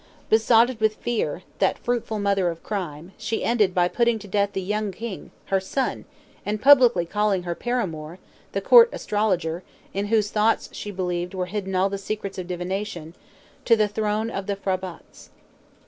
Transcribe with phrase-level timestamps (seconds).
[0.31, 4.61] Besotted with fear, that fruitful mother of crime, she ended by putting to death the
[4.63, 6.05] young king, her son,
[6.43, 8.17] and publicly calling her paramour
[8.53, 9.61] (the court astrologer,
[9.93, 13.13] in whose thoughts, she believed, were hidden all the secrets of divination)
[13.63, 15.29] to the throne of the P'hrabatts.